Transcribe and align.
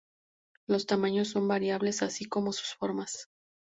Los 0.65 0.87
tamaños 0.87 1.27
son 1.27 1.47
variables, 1.47 2.01
así 2.01 2.25
como 2.25 2.53
sus 2.53 2.73
formas. 2.73 3.27